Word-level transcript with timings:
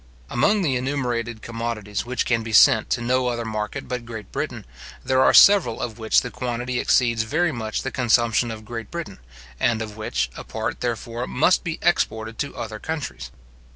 Among 0.31 0.63
the 0.63 0.75
enumerated 0.77 1.43
commodities 1.43 2.07
which 2.07 2.25
can 2.25 2.41
be 2.41 2.53
sent 2.53 2.89
to 2.89 3.01
no 3.01 3.27
other 3.27 3.45
market 3.45 3.87
but 3.87 4.03
Great 4.03 4.31
Britain, 4.31 4.65
there 5.05 5.21
are 5.21 5.31
several 5.31 5.79
of 5.79 5.99
which 5.99 6.21
the 6.21 6.31
quantity 6.31 6.79
exceeds 6.79 7.21
very 7.21 7.51
much 7.51 7.83
the 7.83 7.91
consumption 7.91 8.49
of 8.49 8.65
Great 8.65 8.89
Britain, 8.89 9.19
and 9.59 9.79
of 9.79 9.97
which, 9.97 10.31
a 10.35 10.43
part, 10.43 10.81
therefore, 10.81 11.27
must 11.27 11.63
be 11.63 11.77
exported 11.83 12.39
to 12.39 12.55
other 12.57 12.79
countries. 12.79 13.29